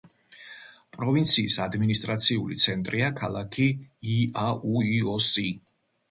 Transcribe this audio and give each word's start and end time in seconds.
პროვინციის 0.95 1.57
ადმინისტრაციული 1.65 2.57
ცენტრია 2.63 3.09
ქალაქი 3.19 3.67
იაუიოსი. 4.15 5.45